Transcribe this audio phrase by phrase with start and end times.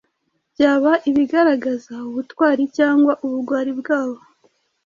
[0.53, 4.19] byaba ibigaragaza ubutwari cyangwa ubugwari bwabo,